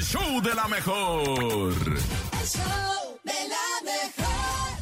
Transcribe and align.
el 0.00 0.06
show 0.06 0.40
de 0.40 0.54
la 0.54 0.66
mejor. 0.66 1.28
El 1.28 2.46
show 2.48 3.18
de 3.22 3.48
la 3.48 3.66
mejor. 3.84 4.78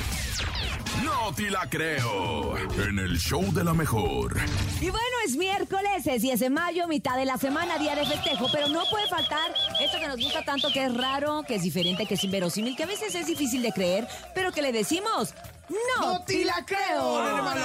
No 1.03 1.35
te 1.35 1.51
la 1.51 1.69
creo. 1.69 2.57
En 2.57 3.01
el 3.01 3.19
show 3.19 3.43
de 3.53 3.65
la 3.65 3.75
mejor. 3.75 4.37
Y 4.81 4.91
bueno, 4.91 5.17
es 5.27 5.37
miércoles, 5.37 6.07
es 6.07 6.23
10 6.23 6.39
de 6.39 6.51
mayo, 6.51 6.87
mitad 6.87 7.17
de 7.17 7.25
la 7.25 7.37
semana, 7.37 7.79
día 7.79 7.97
de 7.97 8.07
festejo, 8.07 8.47
pero 8.53 8.69
no 8.69 8.85
puede 8.93 9.09
faltar 9.09 9.53
esto 9.81 9.99
que 9.99 10.07
nos 10.07 10.19
gusta 10.19 10.45
tanto, 10.45 10.71
que 10.73 10.85
es 10.85 10.97
raro, 10.97 11.43
que 11.43 11.57
es 11.57 11.63
diferente, 11.63 12.07
que 12.07 12.15
es 12.15 12.23
inverosímil, 12.23 12.77
que 12.77 12.85
a 12.85 12.87
veces 12.87 13.13
es 13.17 13.27
difícil 13.27 13.61
de 13.63 13.73
creer, 13.73 14.07
pero 14.37 14.53
que 14.53 14.63
le 14.63 14.71
decimos, 14.71 15.35
no, 15.69 16.13
¡No 16.13 16.25
te 16.25 16.45
la 16.45 16.65
creo! 16.65 17.03
Pongan 17.03 17.59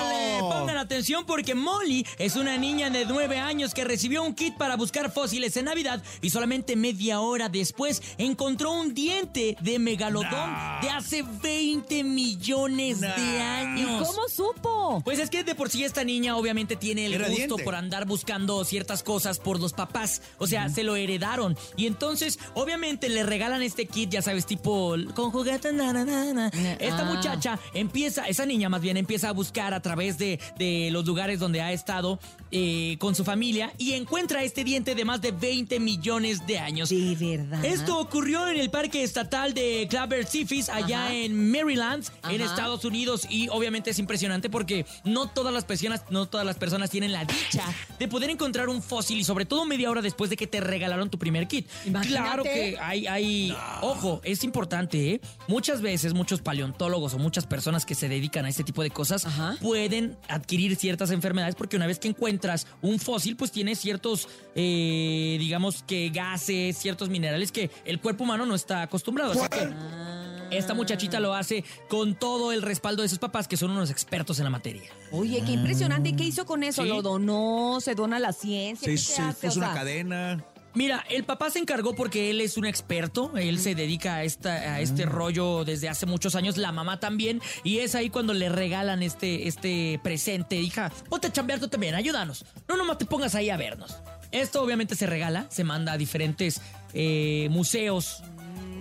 atención 0.84 1.26
porque 1.26 1.56
Molly 1.56 2.06
es 2.18 2.36
una 2.36 2.58
niña 2.58 2.90
de 2.90 3.06
9 3.06 3.40
años 3.40 3.74
que 3.74 3.84
recibió 3.84 4.24
un 4.24 4.34
kit 4.36 4.56
para 4.58 4.76
buscar 4.76 5.12
fósiles 5.12 5.56
en 5.58 5.66
Navidad 5.66 6.02
y 6.22 6.30
solamente 6.30 6.76
media 6.76 7.20
hora 7.20 7.50
después 7.50 8.02
encontró 8.18 8.72
un 8.72 8.94
diente 8.94 9.58
de 9.62 9.80
megalodón 9.80 10.54
de 10.82 10.90
hace 10.90 11.24
20 11.24 12.04
millones 12.04 13.02
de 13.02 13.08
¿Y 13.08 13.38
años. 13.38 14.08
cómo 14.08 14.28
supo? 14.30 15.02
Pues 15.04 15.20
es 15.20 15.30
que 15.30 15.44
de 15.44 15.56
por 15.56 15.70
sí 15.70 15.84
esta 15.84 16.04
niña 16.04 16.36
obviamente 16.38 16.76
tiene 16.76 17.06
el 17.06 17.14
Era 17.14 17.28
gusto 17.28 17.38
diente. 17.48 17.64
por 17.64 17.76
andar 17.76 18.06
buscando 18.06 18.64
ciertas 18.66 19.04
cosas 19.04 19.40
por 19.40 19.60
los 19.60 19.74
papás. 19.74 20.22
O 20.38 20.48
sea, 20.48 20.70
se 20.70 20.84
lo 20.84 20.96
heredaron. 20.96 21.58
Y 21.78 21.88
entonces, 21.88 22.40
obviamente, 22.54 23.10
le 23.10 23.24
regalan 23.24 23.62
este 23.62 23.86
kit, 23.86 24.10
ya 24.10 24.22
sabes, 24.22 24.46
tipo 24.46 24.96
con 25.16 25.32
juguetes. 25.32 25.74
na, 25.74 25.94
na, 25.94 26.04
na, 26.06 26.34
na. 26.34 26.48
Esta 26.80 27.02
Ah. 27.02 27.14
muchacha 27.14 27.60
empieza, 27.74 28.28
esa 28.28 28.46
niña 28.46 28.70
más 28.70 28.82
bien 28.82 28.98
empieza 28.98 29.30
a 29.30 29.32
buscar 29.34 29.74
a 29.74 29.82
través 29.82 30.18
de, 30.18 30.40
de 30.58 30.73
los 30.92 31.06
lugares 31.06 31.40
donde 31.40 31.62
ha 31.62 31.72
estado 31.72 32.20
eh, 32.52 32.98
con 33.00 33.16
su 33.16 33.24
familia 33.24 33.74
y 33.78 33.94
encuentra 33.94 34.44
este 34.44 34.64
diente 34.64 34.96
de 34.96 35.06
más 35.06 35.22
de 35.22 35.32
20 35.32 35.80
millones 35.80 36.46
de 36.46 36.60
años. 36.60 36.90
De 36.90 37.16
verdad. 37.16 37.64
Esto 37.66 38.00
ocurrió 38.00 38.48
en 38.48 38.60
el 38.60 38.70
Parque 38.70 39.04
Estatal 39.04 39.54
de 39.54 39.88
Claver 39.90 40.26
Seafis, 40.26 40.70
allá 40.70 41.06
Ajá. 41.06 41.14
en 41.14 41.52
Maryland, 41.52 42.06
en 42.30 42.42
Ajá. 42.42 42.52
Estados 42.52 42.86
Unidos. 42.86 43.28
Y 43.30 43.48
obviamente 43.50 43.90
es 43.90 44.00
impresionante 44.00 44.50
porque 44.50 44.86
no 45.04 45.28
todas 45.30 45.54
las 45.54 45.66
personas, 45.66 46.04
no 46.10 46.28
todas 46.28 46.46
las 46.46 46.58
personas 46.58 46.90
tienen 46.90 47.12
la 47.12 47.26
dicha 47.26 47.64
de 48.00 48.08
poder 48.08 48.30
encontrar 48.30 48.70
un 48.70 48.82
fósil 48.82 49.20
y 49.20 49.24
sobre 49.24 49.46
todo 49.46 49.66
media 49.66 49.90
hora 49.90 50.02
después 50.02 50.30
de 50.30 50.38
que 50.38 50.48
te 50.48 50.60
regalaron 50.60 51.10
tu 51.10 51.18
primer 51.18 51.48
kit. 51.48 51.68
Imagínate. 51.86 52.24
Claro 52.24 52.44
que 52.44 52.78
hay, 52.80 53.08
hay, 53.08 53.56
ojo, 53.82 54.22
es 54.24 54.44
importante, 54.44 55.14
¿eh? 55.14 55.22
Muchas 55.48 55.82
veces 55.82 56.14
muchos 56.14 56.42
paleontólogos 56.42 57.14
o 57.14 57.18
muchas 57.18 57.46
personas 57.48 57.86
que 57.86 57.96
se 57.96 58.08
dedican 58.08 58.46
a 58.46 58.50
este 58.50 58.64
tipo 58.64 58.84
de 58.84 58.92
cosas 58.92 59.26
Ajá. 59.26 59.58
pueden 59.62 60.18
adquirir 60.28 60.63
ciertas 60.76 61.12
enfermedades 61.12 61.56
porque 61.56 61.76
una 61.76 61.88
vez 61.88 62.00
que 62.00 62.08
encuentras 62.08 62.68
un 62.82 63.00
fósil, 63.00 63.36
pues 63.36 63.52
tiene 63.52 63.76
ciertos, 63.76 64.28
eh, 64.56 65.38
digamos 65.40 65.84
que 65.84 66.10
gases, 66.10 66.78
ciertos 66.78 67.10
minerales 67.10 67.52
que 67.52 67.70
el 67.86 68.00
cuerpo 68.00 68.24
humano 68.24 68.46
no 68.46 68.56
está 68.56 68.82
acostumbrado. 68.82 69.32
Así 69.32 69.48
que 69.50 69.70
esta 70.58 70.74
muchachita 70.74 71.20
lo 71.20 71.34
hace 71.34 71.64
con 71.90 72.16
todo 72.16 72.52
el 72.52 72.62
respaldo 72.62 73.02
de 73.02 73.10
sus 73.10 73.20
papás, 73.20 73.48
que 73.48 73.58
son 73.58 73.72
unos 73.72 73.90
expertos 73.90 74.38
en 74.40 74.46
la 74.46 74.50
materia. 74.50 74.90
Oye, 75.12 75.44
qué 75.46 75.52
impresionante. 75.54 76.10
¿Y 76.10 76.14
qué 76.16 76.24
hizo 76.26 76.46
con 76.46 76.64
eso? 76.64 76.84
Sí. 76.84 76.90
¿Lo 76.90 77.02
donó? 77.02 77.80
¿Se 77.82 77.96
dona 77.96 78.18
a 78.18 78.20
la 78.20 78.34
ciencia? 78.34 78.86
Se, 78.86 78.92
¿Qué 78.92 78.98
se 78.98 79.16
se 79.16 79.22
hace? 79.22 79.48
puso 79.48 79.60
O 79.60 79.64
una 79.64 79.74
cadena. 79.74 80.46
Mira, 80.76 81.04
el 81.10 81.24
papá 81.24 81.50
se 81.50 81.60
encargó 81.60 81.94
porque 81.96 82.30
él 82.32 82.42
es 82.42 82.58
un 82.58 82.66
experto, 82.66 83.32
él 83.38 83.60
se 83.60 83.76
dedica 83.76 84.16
a, 84.16 84.24
esta, 84.24 84.54
a 84.54 84.82
este 84.82 85.06
rollo 85.06 85.64
desde 85.66 85.88
hace 85.90 86.06
muchos 86.06 86.34
años, 86.36 86.58
la 86.58 86.72
mamá 86.72 87.00
también, 87.00 87.42
y 87.64 87.78
es 87.80 87.94
ahí 87.96 88.10
cuando 88.10 88.34
le 88.34 88.50
regalan 88.50 89.04
este, 89.04 89.48
este 89.48 90.00
presente, 90.04 90.56
hija, 90.56 90.92
ponte 91.10 91.28
a 91.28 91.32
chambear 91.32 91.60
tú 91.60 91.68
también, 91.68 91.94
ayúdanos, 91.96 92.46
no 92.68 92.76
nomás 92.76 92.98
te 92.98 93.06
pongas 93.06 93.36
ahí 93.36 93.50
a 93.52 93.58
vernos. 93.58 93.98
Esto 94.32 94.64
obviamente 94.64 94.96
se 94.96 95.06
regala, 95.06 95.46
se 95.50 95.64
manda 95.64 95.92
a 95.94 95.98
diferentes 95.98 96.60
eh, 96.96 97.48
museos. 97.52 98.24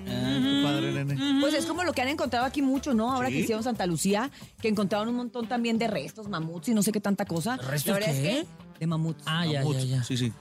Ah, 0.09 0.39
qué 0.43 0.61
padre, 0.65 0.93
nene. 0.93 1.41
Pues 1.41 1.53
es 1.55 1.67
como 1.67 1.85
lo 1.85 1.93
que 1.93 2.01
han 2.03 2.09
encontrado 2.09 2.47
aquí 2.47 2.63
mucho, 2.63 2.95
¿no? 2.95 3.13
Ahora 3.13 3.29
Sí. 3.29 3.35
que 3.35 3.41
hicieron 3.41 3.63
Santa 3.63 3.85
Lucía, 3.87 4.31
que 4.63 4.69
encontraron 4.69 5.09
un 5.09 5.17
montón 5.17 5.47
también 5.47 5.79
de 5.79 5.89
restos, 5.89 6.29
mamuts 6.29 6.69
y 6.69 6.75
no 6.75 6.83
sé 6.83 6.91
qué 6.91 7.01
tanta 7.01 7.27
cosa. 7.27 7.57
¿Restos 7.59 7.87
La 7.87 7.93
verdad 7.95 8.11
es 8.11 8.21
qué? 8.21 8.47
que 8.73 8.79
de 8.81 8.87
mamuts. 8.87 9.23
Ah, 9.27 9.45
ya, 9.47 9.63
ya, 9.63 9.81
ya. 9.81 10.03
Sí, 10.05 10.17
sí. 10.17 10.33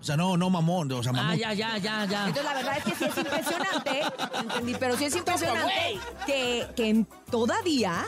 O 0.00 0.04
sea, 0.04 0.16
no, 0.16 0.36
no 0.36 0.48
mamón, 0.48 0.90
o 0.92 1.02
sea, 1.02 1.10
Ah, 1.14 1.22
mamut. 1.22 1.38
ya, 1.40 1.52
ya, 1.52 1.76
ya, 1.78 2.04
ya. 2.04 2.26
Entonces 2.28 2.44
la 2.44 2.54
verdad 2.54 2.78
es 2.78 2.84
que 2.84 2.94
sí 2.94 3.04
es 3.04 3.18
impresionante, 3.18 4.02
entendí, 4.40 4.74
pero 4.78 4.96
sí 4.96 5.04
es 5.06 5.16
impresionante 5.16 5.98
que, 6.24 6.66
que 6.76 7.04
todavía 7.30 8.04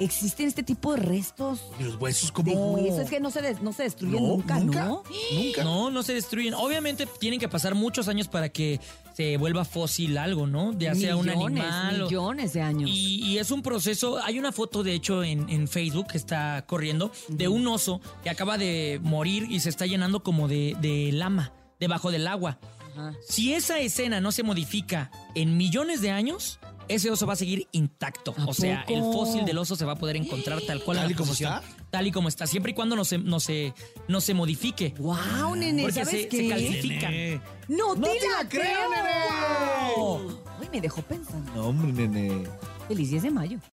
existen 0.00 0.48
este 0.48 0.62
tipo 0.62 0.92
de 0.94 1.00
restos 1.00 1.60
los 1.78 1.96
huesos 1.96 2.32
de 2.44 2.52
como... 2.52 2.72
huesos 2.74 3.08
que 3.08 3.20
no 3.20 3.30
se, 3.30 3.42
des- 3.42 3.62
no 3.62 3.72
se 3.72 3.84
destruyen 3.84 4.22
No, 4.22 4.28
nunca, 4.28 4.58
nunca. 4.58 4.84
¿no? 4.86 5.02
Nunca. 5.34 5.64
No, 5.64 5.90
no 5.90 6.02
se 6.02 6.14
destruyen. 6.14 6.54
Obviamente 6.54 7.06
tienen 7.20 7.38
que 7.38 7.48
pasar 7.48 7.74
muchos 7.74 8.08
años 8.08 8.28
para 8.28 8.48
que 8.48 8.80
se 9.14 9.36
vuelva 9.36 9.64
fósil 9.64 10.16
algo, 10.18 10.46
¿no? 10.46 10.72
Ya 10.78 10.94
sea 10.94 11.16
un 11.16 11.26
millones, 11.26 11.64
animal. 11.64 12.02
o- 12.02 12.04
millones 12.06 12.52
de 12.54 12.62
años. 12.62 12.90
Y, 12.92 13.22
y 13.24 13.38
es 13.38 13.50
un 13.50 13.62
proceso, 13.62 14.18
hay 14.22 14.38
una 14.38 14.52
foto 14.52 14.82
de 14.82 14.94
hecho 14.94 15.22
en, 15.22 15.48
en 15.50 15.68
Facebook 15.68 16.08
que 16.08 16.18
está 16.18 16.64
corriendo 16.66 17.12
de 17.28 17.48
un 17.48 17.66
oso 17.66 18.00
que 18.24 18.30
acaba 18.30 18.56
de 18.58 18.98
morir 19.02 19.46
y 19.50 19.60
se 19.60 19.68
está 19.68 19.86
llenando 19.86 20.22
como 20.22 20.48
de, 20.48 20.76
de 20.80 21.10
lama 21.12 21.52
debajo 21.78 22.10
del 22.10 22.26
agua. 22.26 22.58
Si 23.26 23.54
esa 23.54 23.78
escena 23.80 24.20
no 24.20 24.32
se 24.32 24.42
modifica 24.42 25.10
en 25.34 25.56
millones 25.56 26.02
de 26.02 26.10
años, 26.10 26.58
ese 26.88 27.10
oso 27.10 27.26
va 27.26 27.32
a 27.34 27.36
seguir 27.36 27.66
intacto. 27.72 28.34
¿A 28.38 28.44
O 28.46 28.54
sea, 28.54 28.84
el 28.88 29.00
fósil 29.02 29.44
del 29.44 29.58
oso 29.58 29.76
se 29.76 29.84
va 29.84 29.92
a 29.92 29.96
poder 29.96 30.16
encontrar 30.16 30.60
tal 30.62 30.82
cual. 30.82 30.98
¿Tal 30.98 31.10
y 31.10 31.14
como 31.14 31.32
está? 31.32 31.62
Tal 31.90 32.06
y 32.06 32.12
como 32.12 32.28
está, 32.28 32.46
siempre 32.46 32.72
y 32.72 32.74
cuando 32.74 32.96
no 32.96 33.04
se, 33.04 33.18
no 33.18 33.40
se, 33.40 33.74
no 34.08 34.20
se 34.20 34.34
modifique. 34.34 34.94
¡Wow, 34.98 35.56
nene! 35.56 35.82
Porque 35.82 36.04
¿Sabes 36.04 36.22
se, 36.22 36.28
qué? 36.28 36.36
se 36.36 36.48
calcifican. 36.48 37.42
¡No, 37.68 37.94
¡No 37.94 38.06
te 38.08 38.18
te 38.18 38.28
la 38.28 38.42
la 38.42 38.48
creo, 38.48 38.62
creo! 38.62 40.18
nene! 40.18 40.40
Ay, 40.60 40.68
me 40.72 40.80
dejó 40.80 41.02
pensando. 41.02 41.52
No, 41.54 41.66
hombre, 41.68 41.92
nene. 42.08 42.44
Feliz 42.88 43.10
10 43.10 43.22
de 43.24 43.30
mayo. 43.30 43.58